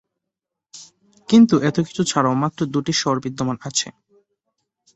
কিন্তু 1.29 1.55
এতো 1.67 1.79
কিছু 1.87 2.03
ছাড়াও 2.03 2.35
মাত্র 2.43 2.59
দুটি 2.73 2.93
স্বর 2.93 3.15
বিদ্যমান 3.25 3.57
আছে। 3.61 3.87